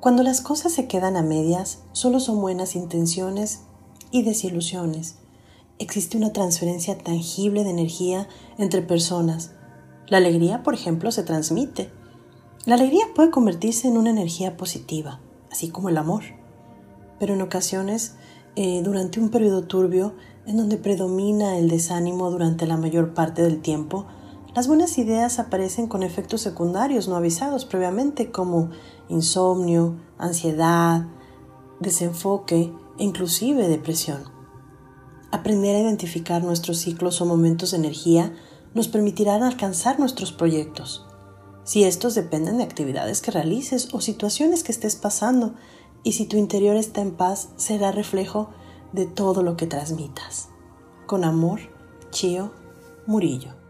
[0.00, 3.62] Cuando las cosas se quedan a medias, solo son buenas intenciones
[4.10, 5.16] y desilusiones.
[5.78, 8.28] Existe una transferencia tangible de energía
[8.58, 9.52] entre personas.
[10.08, 11.90] La alegría, por ejemplo, se transmite.
[12.66, 15.20] La alegría puede convertirse en una energía positiva,
[15.50, 16.22] así como el amor.
[17.18, 18.14] Pero en ocasiones,
[18.54, 20.14] eh, durante un periodo turbio,
[20.46, 24.06] en donde predomina el desánimo durante la mayor parte del tiempo,
[24.56, 28.70] las buenas ideas aparecen con efectos secundarios no avisados previamente como
[29.10, 31.08] insomnio, ansiedad,
[31.78, 34.24] desenfoque e inclusive depresión.
[35.30, 38.32] Aprender a identificar nuestros ciclos o momentos de energía
[38.72, 41.06] nos permitirá alcanzar nuestros proyectos.
[41.64, 45.54] Si estos dependen de actividades que realices o situaciones que estés pasando,
[46.02, 48.48] y si tu interior está en paz, será reflejo
[48.94, 50.48] de todo lo que transmitas.
[51.04, 51.60] Con amor,
[52.10, 52.52] Chio
[53.06, 53.65] Murillo.